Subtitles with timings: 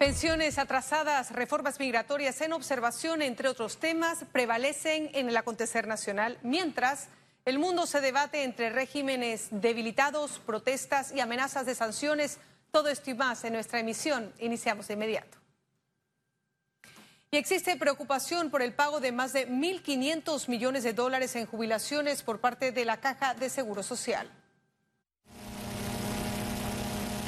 [0.00, 7.08] Pensiones atrasadas, reformas migratorias en observación, entre otros temas, prevalecen en el acontecer nacional, mientras
[7.44, 12.38] el mundo se debate entre regímenes debilitados, protestas y amenazas de sanciones.
[12.70, 14.32] Todo esto y más en nuestra emisión.
[14.38, 15.36] Iniciamos de inmediato.
[17.30, 22.22] Y existe preocupación por el pago de más de 1.500 millones de dólares en jubilaciones
[22.22, 24.30] por parte de la Caja de Seguro Social.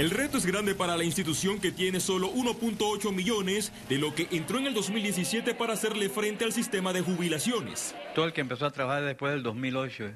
[0.00, 4.28] El reto es grande para la institución que tiene solo 1.8 millones de lo que
[4.30, 7.94] entró en el 2017 para hacerle frente al sistema de jubilaciones.
[8.14, 10.10] Todo el que empezó a trabajar después del 2008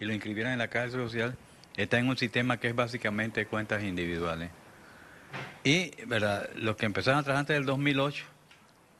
[0.00, 1.36] y lo inscribieron en la Caja Social
[1.76, 4.48] está en un sistema que es básicamente cuentas individuales.
[5.64, 6.48] Y ¿verdad?
[6.54, 8.24] los que empezaron a trabajar antes del 2008,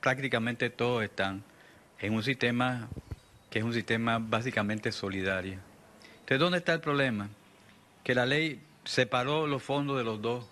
[0.01, 1.43] prácticamente todos están
[1.97, 2.89] en un sistema
[3.49, 5.57] que es un sistema básicamente solidario.
[6.19, 7.27] Entonces, ¿dónde está el problema?
[8.03, 10.45] Que la ley separó los fondos de los dos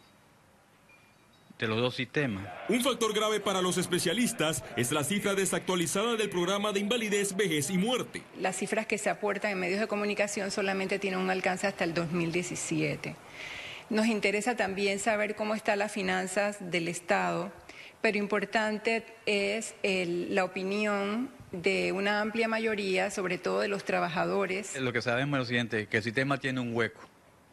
[1.58, 2.46] de los dos sistemas.
[2.68, 7.70] Un factor grave para los especialistas es la cifra desactualizada del programa de invalidez, vejez
[7.70, 8.24] y muerte.
[8.42, 11.94] Las cifras que se aportan en medios de comunicación solamente tienen un alcance hasta el
[11.94, 13.16] 2017.
[13.90, 17.54] Nos interesa también saber cómo están las finanzas del Estado,
[18.02, 24.78] pero importante es la opinión de una amplia mayoría, sobre todo de los trabajadores.
[24.78, 27.00] Lo que sabemos es lo siguiente, que el sistema tiene un hueco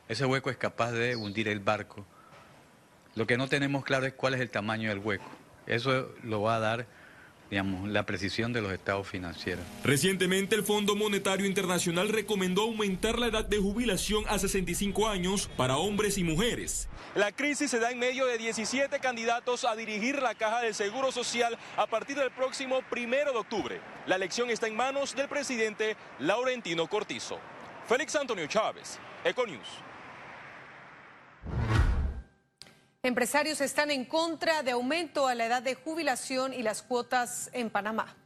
[0.09, 2.05] ese hueco es capaz de hundir el barco.
[3.15, 5.31] Lo que no tenemos claro es cuál es el tamaño del hueco.
[5.67, 6.87] Eso lo va a dar,
[7.51, 9.65] digamos, la precisión de los estados financieros.
[9.85, 15.77] Recientemente el Fondo Monetario Internacional recomendó aumentar la edad de jubilación a 65 años para
[15.77, 16.89] hombres y mujeres.
[17.15, 21.13] La crisis se da en medio de 17 candidatos a dirigir la Caja del Seguro
[21.13, 23.81] Social a partir del próximo primero de octubre.
[24.07, 27.39] La elección está en manos del presidente Laurentino Cortizo.
[27.87, 29.92] Félix Antonio Chávez, Econews.
[33.05, 37.69] Empresarios están en contra de aumento a la edad de jubilación y las cuotas en
[37.69, 38.17] Panamá.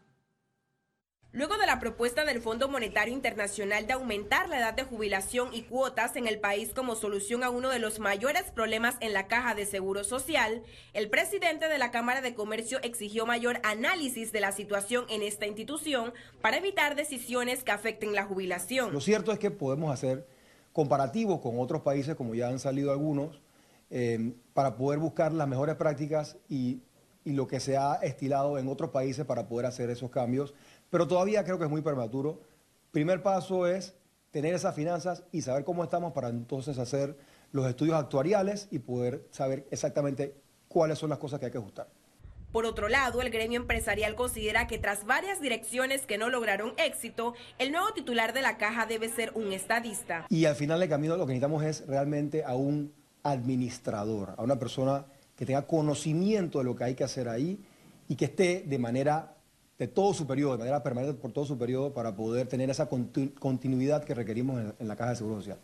[1.33, 5.63] Luego de la propuesta del Fondo Monetario Internacional de aumentar la edad de jubilación y
[5.63, 9.55] cuotas en el país como solución a uno de los mayores problemas en la caja
[9.55, 10.63] de seguro social,
[10.93, 15.47] el presidente de la Cámara de Comercio exigió mayor análisis de la situación en esta
[15.47, 16.13] institución
[16.43, 18.93] para evitar decisiones que afecten la jubilación.
[18.93, 20.29] Lo cierto es que podemos hacer
[20.75, 23.41] comparativos con otros países, como ya han salido algunos,
[23.91, 26.83] eh, para poder buscar las mejores prácticas y,
[27.25, 30.55] lo que se ha estilado en otros países para poder hacer esos cambios.
[30.91, 32.41] Pero todavía creo que es muy prematuro.
[32.93, 33.97] Primer paso es
[34.31, 37.19] tener esas finanzas y saber cómo estamos para entonces hacer
[37.51, 40.37] los estudios actuariales y poder saber exactamente
[40.69, 41.89] cuáles son las cosas que hay que ajustar.
[42.53, 47.35] Por otro lado, el gremio empresarial considera que tras varias direcciones que no lograron éxito,
[47.59, 50.27] el nuevo titular de la caja debe ser un estadista.
[50.31, 52.95] Y al final del camino lo que necesitamos es realmente a un
[53.31, 55.07] administrador, a una persona
[55.37, 57.61] que tenga conocimiento de lo que hay que hacer ahí
[58.09, 59.37] y que esté de manera
[59.79, 62.89] de todo su periodo, de manera permanente por todo su periodo para poder tener esa
[62.89, 65.59] continuidad que requerimos en, en la Caja de Seguro Social.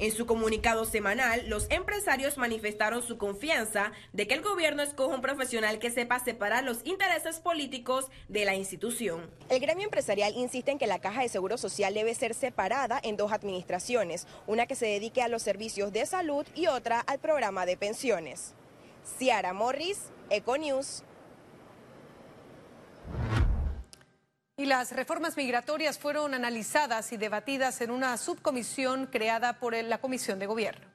[0.00, 5.22] En su comunicado semanal, los empresarios manifestaron su confianza de que el gobierno escoja un
[5.22, 9.30] profesional que sepa separar los intereses políticos de la institución.
[9.48, 13.16] El gremio empresarial insiste en que la Caja de Seguro Social debe ser separada en
[13.16, 17.64] dos administraciones, una que se dedique a los servicios de salud y otra al programa
[17.64, 18.54] de pensiones.
[19.18, 21.04] Ciara Morris, Econews.
[24.56, 30.38] Y las reformas migratorias fueron analizadas y debatidas en una subcomisión creada por la Comisión
[30.38, 30.86] de Gobierno.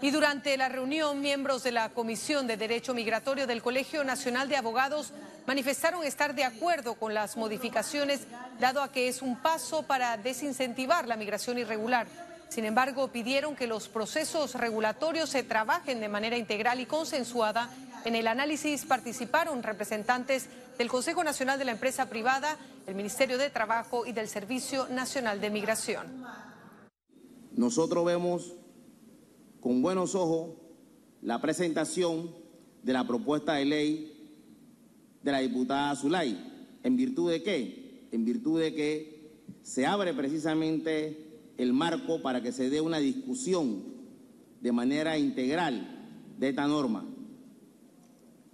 [0.00, 4.56] Y durante la reunión, miembros de la Comisión de Derecho Migratorio del Colegio Nacional de
[4.56, 5.12] Abogados
[5.46, 8.26] manifestaron estar de acuerdo con las modificaciones,
[8.58, 12.08] dado a que es un paso para desincentivar la migración irregular.
[12.48, 17.70] Sin embargo, pidieron que los procesos regulatorios se trabajen de manera integral y consensuada
[18.04, 20.48] en el análisis participaron representantes
[20.78, 25.40] del Consejo Nacional de la Empresa Privada, el Ministerio de Trabajo y del Servicio Nacional
[25.40, 26.24] de Migración.
[27.52, 28.54] Nosotros vemos
[29.60, 30.56] con buenos ojos
[31.20, 32.34] la presentación
[32.82, 34.08] de la propuesta de ley
[35.22, 36.78] de la diputada Zulay.
[36.82, 38.08] ¿En virtud de qué?
[38.10, 39.32] En virtud de que
[39.62, 43.84] se abre precisamente el marco para que se dé una discusión
[44.60, 47.11] de manera integral de esta norma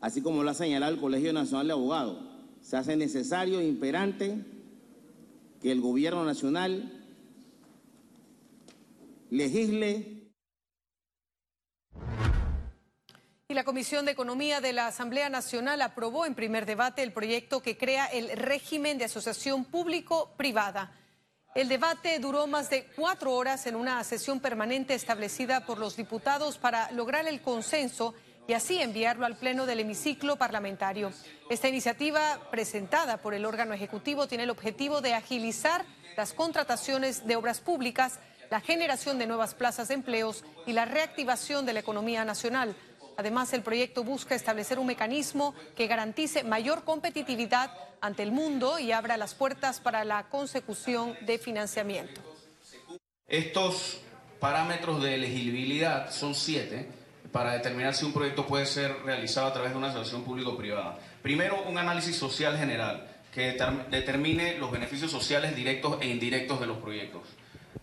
[0.00, 2.19] así como lo ha señalado el Colegio Nacional de Abogados,
[2.61, 4.45] se hace necesario e imperante
[5.61, 6.93] que el Gobierno Nacional
[9.31, 10.31] legisle.
[13.50, 17.62] Y la Comisión de Economía de la Asamblea Nacional aprobó en primer debate el proyecto
[17.62, 20.93] que crea el régimen de asociación público-privada.
[21.55, 26.59] El debate duró más de cuatro horas en una sesión permanente establecida por los diputados
[26.59, 28.15] para lograr el consenso
[28.49, 31.12] y así enviarlo al Pleno del hemiciclo parlamentario.
[31.50, 35.85] Esta iniciativa, presentada por el órgano ejecutivo, tiene el objetivo de agilizar
[36.17, 38.19] las contrataciones de obras públicas,
[38.50, 42.75] la generación de nuevas plazas de empleos y la reactivación de la economía nacional.
[43.19, 48.93] Además, el proyecto busca establecer un mecanismo que garantice mayor competitividad ante el mundo y
[48.93, 52.23] abra las puertas para la consecución de financiamiento.
[53.27, 54.00] Estos
[54.41, 56.98] parámetros de elegibilidad son siete
[57.32, 60.98] para determinar si un proyecto puede ser realizado a través de una asociación público-privada.
[61.22, 63.56] Primero, un análisis social general que
[63.90, 67.22] determine los beneficios sociales directos e indirectos de los proyectos.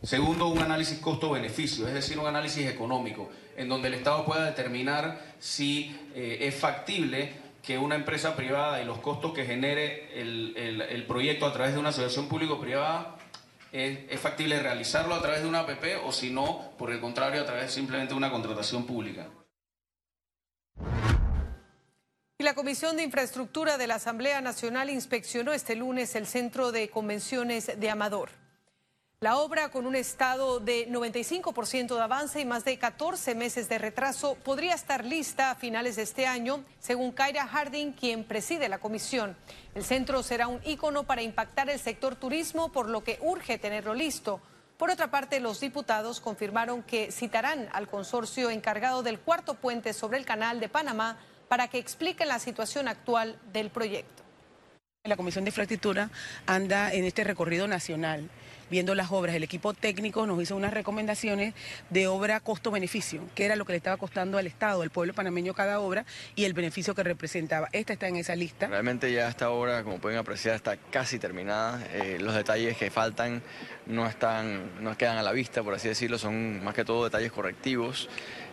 [0.01, 5.19] Segundo, un análisis costo-beneficio, es decir, un análisis económico, en donde el Estado pueda determinar
[5.39, 11.47] si eh, es factible que una empresa privada y los costos que genere el, proyecto
[11.47, 13.15] a través de una asociación público-privada
[13.75, 17.45] es, factible realizarlo a través de una APP o si no, por el contrario, a
[17.45, 19.27] través simplemente de una contratación pública.
[22.38, 26.89] Y la Comisión de Infraestructura de la Asamblea Nacional inspeccionó este lunes el Centro de
[26.89, 28.30] Convenciones de Amador.
[29.22, 33.78] La obra, con un estado de 95% de avance y más de 14 meses de
[33.78, 38.80] retraso, podría estar lista a finales de este año, según Kyra Harding, quien preside la
[38.80, 39.38] comisión.
[39.74, 43.94] El centro será un ícono para impactar el sector turismo, por lo que urge tenerlo
[43.94, 44.42] listo.
[44.78, 50.18] Por otra parte, los diputados confirmaron que citarán al consorcio encargado del cuarto puente sobre
[50.18, 51.18] el canal de Panamá
[51.48, 54.25] para que expliquen la situación actual del proyecto.
[55.06, 56.10] La Comisión de Infraestructura
[56.48, 58.28] anda en este recorrido nacional
[58.72, 59.36] viendo las obras.
[59.36, 61.54] El equipo técnico nos hizo unas recomendaciones
[61.92, 65.54] de obra costo-beneficio, que era lo que le estaba costando al Estado, al pueblo panameño
[65.54, 66.06] cada obra
[66.36, 67.69] y el beneficio que representaba.
[67.72, 68.66] Esta está en esa lista.
[68.66, 71.86] Realmente ya esta obra, como pueden apreciar, está casi terminada.
[71.94, 73.44] Eh, los detalles que faltan
[73.86, 77.31] no, están, no quedan a la vista, por así decirlo, son más que todo detalles
[77.31, 78.10] correctivos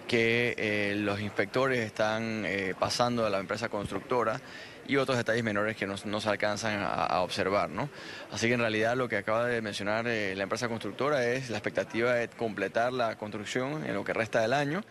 [0.07, 4.41] que eh, los inspectores están eh, pasando a la empresa constructora
[4.87, 7.71] y otros detalles menores que no, se alcanzan a, observar.
[7.71, 7.89] ¿no?
[8.31, 11.59] Así que en realidad lo que acaba de mencionar eh, la empresa constructora es la
[11.59, 14.83] expectativa de completar la construcción en lo que resta del año.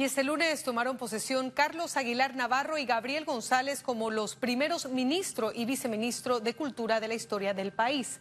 [0.00, 5.52] Y este lunes tomaron posesión Carlos Aguilar Navarro y Gabriel González como los primeros ministro
[5.54, 8.18] y viceministro de Cultura de la historia del país.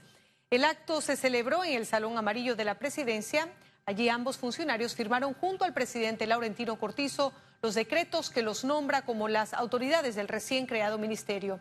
[0.50, 3.48] El acto se celebró en el Salón Amarillo de la Presidencia.
[3.86, 9.28] Allí ambos funcionarios firmaron junto al presidente Laurentino Cortizo los decretos que los nombra como
[9.28, 11.60] las autoridades del recién creado ministerio.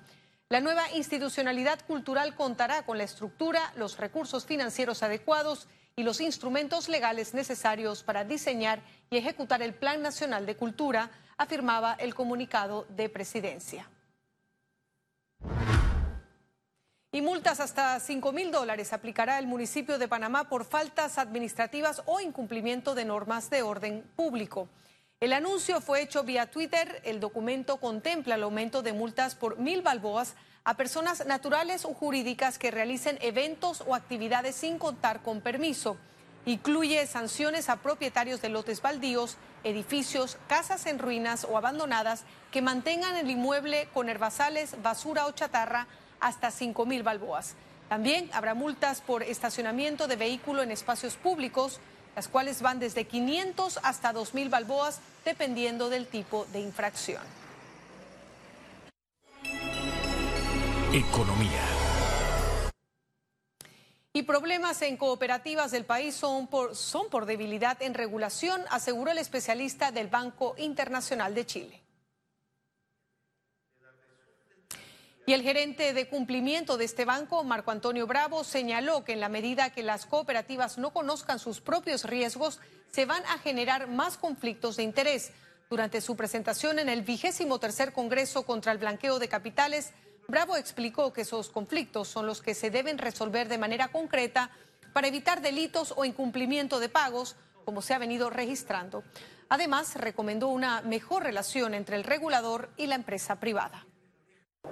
[0.48, 6.88] La nueva institucionalidad cultural contará con la estructura, los recursos financieros adecuados y los instrumentos
[6.88, 8.80] legales necesarios para diseñar
[9.10, 13.88] y ejecutar el Plan Nacional de Cultura, afirmaba el comunicado de presidencia.
[17.10, 22.20] Y multas hasta 5 mil dólares aplicará el municipio de Panamá por faltas administrativas o
[22.20, 24.68] incumplimiento de normas de orden público.
[25.20, 27.02] El anuncio fue hecho vía Twitter.
[27.04, 32.56] El documento contempla el aumento de multas por mil balboas a personas naturales o jurídicas
[32.56, 35.96] que realicen eventos o actividades sin contar con permiso.
[36.46, 42.22] Incluye sanciones a propietarios de lotes baldíos, edificios, casas en ruinas o abandonadas
[42.52, 45.88] que mantengan el inmueble con herbazales, basura o chatarra
[46.20, 47.56] hasta 5 mil balboas.
[47.88, 51.80] También habrá multas por estacionamiento de vehículo en espacios públicos
[52.18, 57.22] las cuales van desde 500 hasta 2.000 balboas, dependiendo del tipo de infracción.
[60.92, 61.62] Economía.
[64.12, 69.18] Y problemas en cooperativas del país son por, son por debilidad en regulación, aseguró el
[69.18, 71.80] especialista del Banco Internacional de Chile.
[75.28, 79.28] Y el gerente de cumplimiento de este banco, Marco Antonio Bravo, señaló que en la
[79.28, 84.76] medida que las cooperativas no conozcan sus propios riesgos, se van a generar más conflictos
[84.76, 85.32] de interés.
[85.68, 89.92] Durante su presentación en el vigésimo tercer Congreso contra el Blanqueo de Capitales,
[90.28, 94.50] Bravo explicó que esos conflictos son los que se deben resolver de manera concreta
[94.94, 99.04] para evitar delitos o incumplimiento de pagos, como se ha venido registrando.
[99.50, 103.87] Además, recomendó una mejor relación entre el regulador y la empresa privada.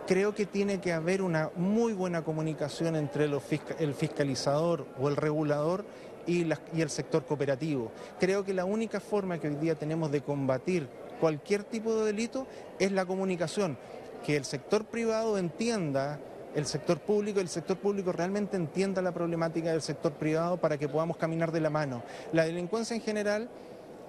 [0.07, 5.85] Creo que tiene que haber una muy buena comunicación entre el fiscalizador o el regulador
[6.29, 6.49] y,
[6.81, 7.91] el sector cooperativo.
[8.21, 10.89] Creo que la única forma que hoy día tenemos de combatir
[11.21, 12.47] cualquier tipo de delito
[12.79, 13.79] es la comunicación,
[14.25, 16.21] que el sector privado entienda
[16.55, 20.89] el sector público, el sector público realmente entienda la problemática del sector privado para que
[20.89, 22.03] podamos caminar de la mano.
[22.33, 23.49] La delincuencia en general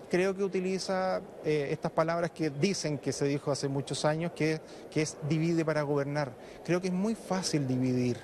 [0.10, 4.62] creo que utiliza eh, estas palabras que dicen que se dijo hace muchos años, que,
[4.92, 6.34] que es divide para gobernar.
[6.66, 8.18] Creo que es muy fácil dividir.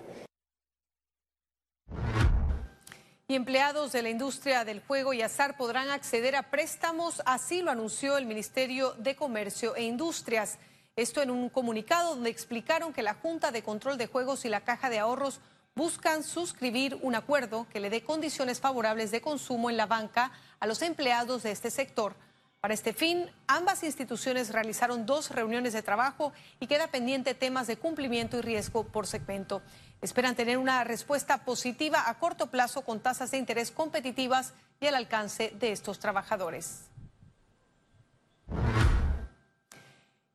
[3.27, 7.71] Y empleados de la industria del juego y azar podrán acceder a préstamos, así lo
[7.71, 10.59] anunció el Ministerio de Comercio e Industrias.
[10.95, 14.61] Esto en un comunicado donde explicaron que la Junta de Control de Juegos y la
[14.61, 15.39] Caja de Ahorros
[15.75, 20.67] buscan suscribir un acuerdo que le dé condiciones favorables de consumo en la banca a
[20.67, 22.15] los empleados de este sector.
[22.61, 27.75] Para este fin, ambas instituciones realizaron dos reuniones de trabajo y queda pendiente temas de
[27.75, 29.61] cumplimiento y riesgo por segmento.
[30.01, 34.95] Esperan tener una respuesta positiva a corto plazo con tasas de interés competitivas y al
[34.95, 36.85] alcance de estos trabajadores.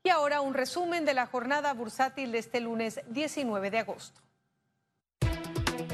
[0.02, 4.27] Y ahora un resumen de la jornada bursátil de este lunes 19 de agosto.